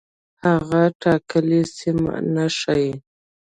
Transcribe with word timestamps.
هغه 0.43 0.83
ټاکلې 1.01 1.61
سیمه 1.77 2.13
نه 2.35 2.45
ښيي. 2.57 2.91